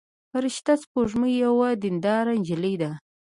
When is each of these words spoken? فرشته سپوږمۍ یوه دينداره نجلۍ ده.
فرشته 0.31 0.71
سپوږمۍ 0.83 1.33
یوه 1.45 1.69
دينداره 1.83 2.33
نجلۍ 2.41 2.75
ده. 2.81 2.91